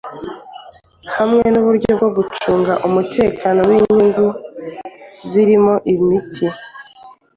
[1.17, 4.25] hamwe n’uburyo bwo gucunga umutekano w’inyubako
[5.29, 6.47] zirimo imiti